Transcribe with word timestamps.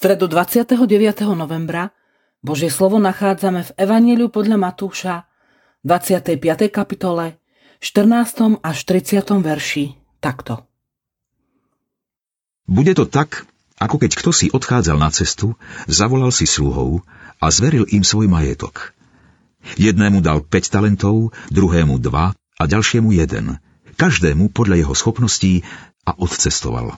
stredu 0.00 0.32
29. 0.32 0.80
novembra 1.36 1.92
Božie 2.40 2.72
slovo 2.72 2.96
nachádzame 2.96 3.68
v 3.68 3.70
Evanieliu 3.76 4.32
podľa 4.32 4.56
Matúša 4.56 5.28
25. 5.84 6.40
kapitole 6.72 7.36
14. 7.84 8.64
až 8.64 8.78
30. 8.88 9.20
verši 9.44 10.00
takto. 10.24 10.64
Bude 12.64 12.96
to 12.96 13.04
tak, 13.04 13.44
ako 13.76 14.00
keď 14.00 14.16
kto 14.16 14.32
si 14.32 14.48
odchádzal 14.48 14.96
na 14.96 15.12
cestu, 15.12 15.52
zavolal 15.84 16.32
si 16.32 16.48
sluhov 16.48 17.04
a 17.36 17.52
zveril 17.52 17.84
im 17.92 18.00
svoj 18.00 18.24
majetok. 18.24 18.96
Jednému 19.76 20.24
dal 20.24 20.40
5 20.40 20.48
talentov, 20.80 21.36
druhému 21.52 22.00
2 22.00 22.32
a 22.32 22.62
ďalšiemu 22.64 23.12
jeden, 23.20 23.60
každému 24.00 24.48
podľa 24.56 24.80
jeho 24.80 24.94
schopností 24.96 25.60
a 26.08 26.16
odcestoval. 26.16 26.96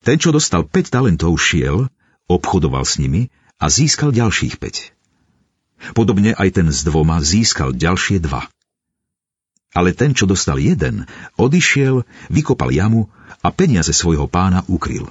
Ten, 0.00 0.16
čo 0.16 0.32
dostal 0.32 0.64
5 0.64 0.88
talentov, 0.88 1.36
šiel, 1.36 1.92
obchodoval 2.30 2.84
s 2.88 2.96
nimi 3.00 3.28
a 3.60 3.68
získal 3.68 4.12
ďalších 4.12 4.56
5. 4.60 5.96
Podobne 5.98 6.32
aj 6.32 6.48
ten 6.56 6.68
s 6.72 6.80
dvoma 6.86 7.20
získal 7.20 7.76
ďalšie 7.76 8.24
dva. 8.24 8.48
Ale 9.74 9.90
ten, 9.90 10.14
čo 10.14 10.24
dostal 10.24 10.62
jeden, 10.62 11.04
odišiel, 11.34 12.06
vykopal 12.30 12.70
jamu 12.70 13.10
a 13.42 13.50
peniaze 13.50 13.90
svojho 13.90 14.30
pána 14.30 14.62
ukryl. 14.70 15.10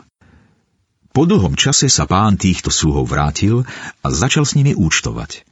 Po 1.13 1.29
dlhom 1.29 1.53
čase 1.53 1.91
sa 1.93 2.09
pán 2.09 2.41
týchto 2.41 2.73
sluhov 2.73 3.05
vrátil 3.05 3.61
a 4.01 4.07
začal 4.09 4.49
s 4.49 4.57
nimi 4.57 4.73
účtovať. 4.73 5.45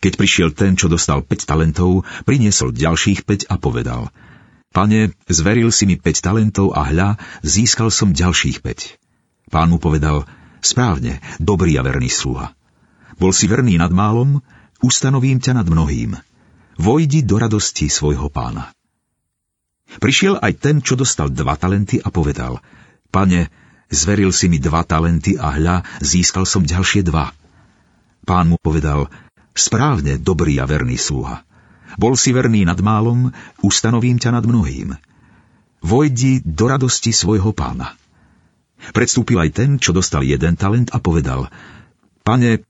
Keď 0.00 0.12
prišiel 0.16 0.56
ten, 0.56 0.80
čo 0.80 0.88
dostal 0.88 1.20
5 1.20 1.44
talentov, 1.44 2.08
priniesol 2.24 2.72
ďalších 2.72 3.28
5 3.28 3.52
a 3.52 3.60
povedal 3.60 4.08
Pane, 4.72 5.12
zveril 5.28 5.68
si 5.68 5.84
mi 5.84 6.00
5 6.00 6.24
talentov 6.24 6.72
a 6.72 6.88
hľa, 6.88 7.20
získal 7.44 7.92
som 7.92 8.16
ďalších 8.16 8.64
5. 8.64 9.52
Pán 9.52 9.68
mu 9.68 9.76
povedal 9.76 10.24
Správne, 10.60 11.24
dobrý 11.40 11.80
a 11.80 11.82
verný 11.82 12.12
sluha. 12.12 12.52
Bol 13.16 13.32
si 13.32 13.48
verný 13.48 13.80
nad 13.80 13.92
málom, 13.92 14.44
ustanovím 14.84 15.40
ťa 15.40 15.60
nad 15.60 15.66
mnohým. 15.68 16.16
Vojdi 16.80 17.24
do 17.24 17.36
radosti 17.36 17.88
svojho 17.88 18.32
pána. 18.32 18.72
Prišiel 20.00 20.38
aj 20.40 20.52
ten, 20.60 20.76
čo 20.80 20.96
dostal 20.96 21.28
dva 21.32 21.56
talenty 21.56 22.00
a 22.00 22.08
povedal, 22.08 22.62
Pane, 23.10 23.50
zveril 23.90 24.30
si 24.30 24.46
mi 24.46 24.62
dva 24.62 24.86
talenty 24.86 25.34
a 25.34 25.52
hľa, 25.56 25.82
získal 25.98 26.46
som 26.46 26.62
ďalšie 26.62 27.04
dva. 27.04 27.34
Pán 28.24 28.48
mu 28.48 28.56
povedal, 28.56 29.10
správne, 29.52 30.16
dobrý 30.16 30.62
a 30.62 30.64
verný 30.64 30.94
sluha. 30.94 31.42
Bol 31.98 32.14
si 32.14 32.30
verný 32.30 32.62
nad 32.64 32.78
málom, 32.78 33.34
ustanovím 33.60 34.16
ťa 34.16 34.38
nad 34.38 34.44
mnohým. 34.46 34.94
Vojdi 35.82 36.40
do 36.46 36.64
radosti 36.70 37.10
svojho 37.10 37.50
pána. 37.50 37.99
Predstúpil 38.96 39.36
aj 39.36 39.50
ten, 39.52 39.70
čo 39.76 39.92
dostal 39.92 40.24
jeden 40.24 40.56
talent 40.56 40.90
a 40.90 40.98
povedal 40.98 41.52
Pane, 42.24 42.64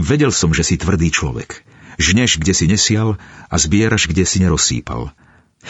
vedel 0.00 0.32
som, 0.32 0.52
že 0.56 0.64
si 0.64 0.80
tvrdý 0.80 1.12
človek. 1.12 1.64
Žneš, 2.00 2.40
kde 2.40 2.52
si 2.56 2.64
nesial 2.64 3.20
a 3.52 3.56
zbieraš, 3.60 4.08
kde 4.08 4.24
si 4.24 4.40
nerozsýpal. 4.40 5.12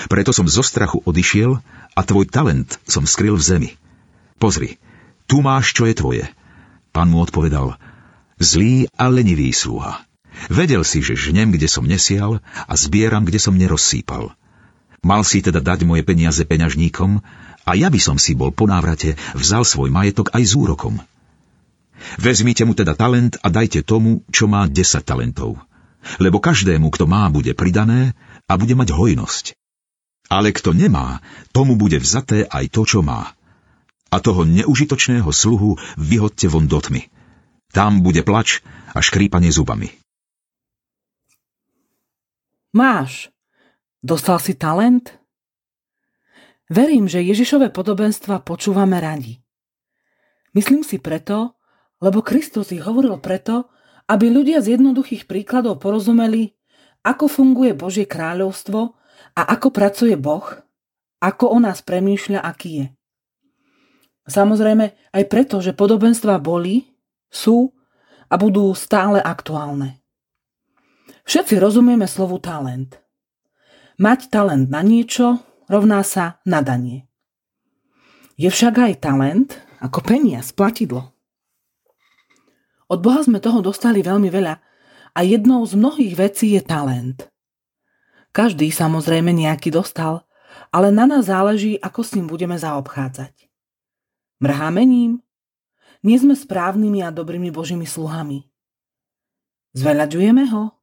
Preto 0.06 0.30
som 0.30 0.46
zo 0.46 0.62
strachu 0.62 1.02
odišiel 1.02 1.58
a 1.98 2.00
tvoj 2.06 2.30
talent 2.30 2.78
som 2.86 3.02
skryl 3.02 3.34
v 3.34 3.42
zemi. 3.42 3.70
Pozri, 4.38 4.78
tu 5.26 5.42
máš, 5.42 5.74
čo 5.74 5.90
je 5.90 5.98
tvoje. 5.98 6.24
Pán 6.94 7.10
mu 7.10 7.22
odpovedal, 7.22 7.74
zlý 8.38 8.86
a 8.94 9.10
lenivý 9.10 9.50
sluha. 9.50 10.02
Vedel 10.46 10.86
si, 10.86 11.02
že 11.02 11.18
žnem, 11.18 11.50
kde 11.50 11.66
som 11.66 11.84
nesial 11.84 12.38
a 12.66 12.74
zbieram, 12.78 13.26
kde 13.26 13.42
som 13.42 13.58
nerozsýpal. 13.58 14.32
Mal 15.00 15.22
si 15.24 15.40
teda 15.40 15.64
dať 15.64 15.88
moje 15.88 16.04
peniaze 16.04 16.44
peňažníkom 16.44 17.24
a 17.64 17.76
ja 17.76 17.88
by 17.92 18.00
som 18.00 18.16
si 18.16 18.32
bol 18.32 18.50
po 18.50 18.64
návrate 18.66 19.14
vzal 19.36 19.62
svoj 19.62 19.92
majetok 19.92 20.32
aj 20.32 20.42
s 20.42 20.52
úrokom. 20.56 20.98
Vezmite 22.16 22.64
mu 22.64 22.72
teda 22.72 22.96
talent 22.96 23.36
a 23.44 23.52
dajte 23.52 23.84
tomu, 23.84 24.24
čo 24.32 24.48
má 24.48 24.64
10 24.64 25.04
talentov. 25.04 25.60
Lebo 26.16 26.40
každému, 26.40 26.88
kto 26.88 27.04
má, 27.04 27.28
bude 27.28 27.52
pridané 27.52 28.16
a 28.48 28.56
bude 28.56 28.72
mať 28.72 28.96
hojnosť. 28.96 29.44
Ale 30.32 30.54
kto 30.56 30.72
nemá, 30.72 31.20
tomu 31.52 31.76
bude 31.76 32.00
vzaté 32.00 32.48
aj 32.48 32.72
to, 32.72 32.82
čo 32.88 33.00
má. 33.04 33.36
A 34.08 34.16
toho 34.18 34.48
neužitočného 34.48 35.28
sluhu 35.28 35.76
vyhodte 36.00 36.48
von 36.48 36.66
do 36.66 36.80
tmy. 36.80 37.12
Tam 37.70 38.02
bude 38.02 38.24
plač 38.26 38.64
a 38.90 38.98
škrípanie 39.04 39.52
zubami. 39.52 39.92
Máš. 42.74 43.28
Dostal 44.00 44.40
si 44.40 44.56
talent? 44.56 45.19
Verím, 46.70 47.10
že 47.10 47.18
Ježišové 47.18 47.74
podobenstva 47.74 48.46
počúvame 48.46 49.02
radi. 49.02 49.42
Myslím 50.54 50.86
si 50.86 51.02
preto, 51.02 51.58
lebo 51.98 52.22
Kristus 52.22 52.70
ich 52.70 52.86
hovoril 52.86 53.18
preto, 53.18 53.66
aby 54.06 54.30
ľudia 54.30 54.62
z 54.62 54.78
jednoduchých 54.78 55.26
príkladov 55.26 55.82
porozumeli, 55.82 56.54
ako 57.02 57.26
funguje 57.26 57.74
Božie 57.74 58.06
kráľovstvo 58.06 58.94
a 59.34 59.42
ako 59.50 59.74
pracuje 59.74 60.14
Boh, 60.14 60.46
ako 61.18 61.44
o 61.50 61.58
nás 61.58 61.82
premýšľa, 61.82 62.38
aký 62.38 62.70
je. 62.70 62.86
Samozrejme 64.30 65.10
aj 65.10 65.24
preto, 65.26 65.58
že 65.58 65.74
podobenstva 65.74 66.38
boli, 66.38 66.86
sú 67.34 67.74
a 68.30 68.38
budú 68.38 68.70
stále 68.78 69.18
aktuálne. 69.18 69.98
Všetci 71.26 71.58
rozumieme 71.58 72.06
slovu 72.06 72.38
talent. 72.38 72.94
Mať 73.98 74.30
talent 74.30 74.70
na 74.70 74.86
niečo 74.86 75.49
rovná 75.70 76.02
sa 76.02 76.42
nadanie. 76.42 77.06
Je 78.34 78.50
však 78.50 78.74
aj 78.74 78.92
talent 78.98 79.54
ako 79.78 80.02
peniaz, 80.02 80.50
platidlo. 80.50 81.14
Od 82.90 82.98
Boha 82.98 83.22
sme 83.22 83.38
toho 83.38 83.62
dostali 83.62 84.02
veľmi 84.02 84.26
veľa 84.26 84.54
a 85.14 85.20
jednou 85.22 85.62
z 85.62 85.78
mnohých 85.78 86.14
vecí 86.18 86.58
je 86.58 86.62
talent. 86.66 87.30
Každý 88.34 88.74
samozrejme 88.74 89.30
nejaký 89.30 89.70
dostal, 89.70 90.26
ale 90.74 90.90
na 90.90 91.06
nás 91.06 91.30
záleží, 91.30 91.78
ako 91.78 92.00
s 92.02 92.18
ním 92.18 92.26
budeme 92.26 92.58
zaobchádzať. 92.58 93.46
Mrháme 94.42 94.82
ním? 94.82 95.22
Nie 96.02 96.18
sme 96.18 96.34
správnymi 96.34 97.04
a 97.06 97.14
dobrými 97.14 97.52
Božími 97.52 97.86
sluhami. 97.86 98.48
Zveľaďujeme 99.76 100.44
ho? 100.50 100.74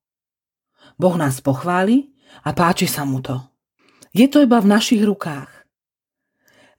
Boh 0.95 1.15
nás 1.19 1.43
pochváli 1.43 2.13
a 2.47 2.55
páči 2.55 2.87
sa 2.87 3.03
mu 3.03 3.19
to. 3.19 3.56
Je 4.17 4.25
to 4.25 4.41
iba 4.41 4.57
v 4.57 4.65
našich 4.65 5.05
rukách. 5.05 5.45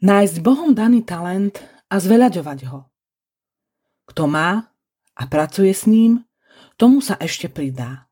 Nájsť 0.02 0.42
Bohom 0.42 0.74
daný 0.74 1.06
talent 1.06 1.62
a 1.86 2.02
zveľaďovať 2.02 2.58
ho. 2.66 2.90
Kto 4.10 4.26
má 4.26 4.66
a 5.14 5.22
pracuje 5.30 5.70
s 5.70 5.86
ním, 5.86 6.26
tomu 6.74 6.98
sa 6.98 7.14
ešte 7.22 7.46
pridá. 7.46 8.10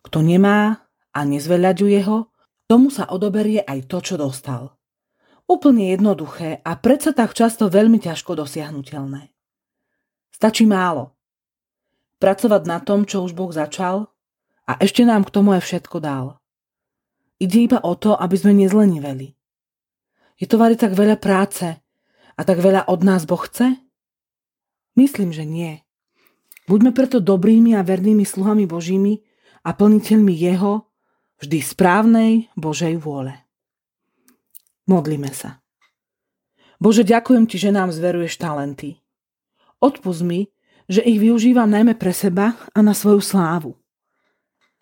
Kto 0.00 0.24
nemá 0.24 0.88
a 1.12 1.20
nezveľaďuje 1.28 2.00
ho, 2.08 2.32
tomu 2.64 2.88
sa 2.88 3.12
odoberie 3.12 3.60
aj 3.60 3.92
to, 3.92 4.00
čo 4.00 4.16
dostal. 4.16 4.72
Úplne 5.44 5.92
jednoduché 5.92 6.64
a 6.64 6.80
predsa 6.80 7.12
tak 7.12 7.36
často 7.36 7.68
veľmi 7.68 8.00
ťažko 8.00 8.40
dosiahnutelné. 8.40 9.36
Stačí 10.32 10.64
málo. 10.64 11.12
Pracovať 12.16 12.62
na 12.64 12.80
tom, 12.80 13.04
čo 13.04 13.20
už 13.20 13.36
Boh 13.36 13.52
začal 13.52 14.08
a 14.64 14.80
ešte 14.80 15.04
nám 15.04 15.28
k 15.28 15.34
tomu 15.36 15.52
aj 15.52 15.60
všetko 15.60 16.00
dal. 16.00 16.39
Ide 17.40 17.58
iba 17.64 17.78
o 17.80 17.96
to, 17.96 18.12
aby 18.12 18.36
sme 18.36 18.52
nezleniveli. 18.52 19.32
Je 20.36 20.44
to 20.44 20.60
vari 20.60 20.76
tak 20.76 20.92
veľa 20.92 21.16
práce 21.16 21.64
a 22.36 22.40
tak 22.44 22.60
veľa 22.60 22.88
od 22.88 23.00
nás 23.00 23.24
Boh 23.24 23.40
chce? 23.40 23.80
Myslím, 24.96 25.32
že 25.32 25.48
nie. 25.48 25.80
Buďme 26.68 26.92
preto 26.92 27.18
dobrými 27.18 27.72
a 27.76 27.82
vernými 27.84 28.28
sluhami 28.28 28.68
Božími 28.68 29.24
a 29.64 29.72
plniteľmi 29.72 30.32
Jeho 30.36 30.92
vždy 31.40 31.58
správnej 31.64 32.32
Božej 32.56 33.00
vôle. 33.00 33.32
Modlíme 34.84 35.32
sa. 35.32 35.64
Bože, 36.80 37.04
ďakujem 37.04 37.44
Ti, 37.48 37.56
že 37.56 37.70
nám 37.72 37.92
zveruješ 37.92 38.40
talenty. 38.40 39.00
Odpust 39.80 40.24
mi, 40.24 40.48
že 40.88 41.04
ich 41.04 41.20
využívam 41.20 41.68
najmä 41.68 41.96
pre 41.96 42.12
seba 42.12 42.56
a 42.72 42.78
na 42.80 42.92
svoju 42.96 43.20
slávu. 43.20 43.72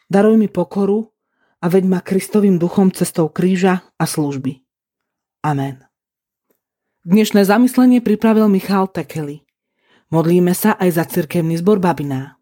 Daruj 0.09 0.41
mi 0.41 0.49
pokoru 0.49 1.11
a 1.59 1.67
veď 1.67 1.85
ma 1.91 2.01
Kristovým 2.01 2.57
duchom 2.57 2.95
cestou 2.95 3.27
kríža 3.27 3.83
a 3.99 4.05
služby. 4.07 4.63
Amen. 5.43 5.83
Dnešné 7.03 7.43
zamyslenie 7.47 7.99
pripravil 7.99 8.47
Michal 8.47 8.87
Tekeli. 8.91 9.43
Modlíme 10.09 10.55
sa 10.55 10.79
aj 10.79 10.91
za 10.97 11.05
cirkevný 11.05 11.59
zbor 11.59 11.83
Babiná. 11.83 12.38